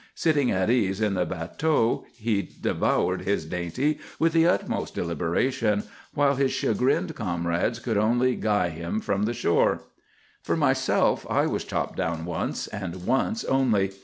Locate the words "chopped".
11.65-11.97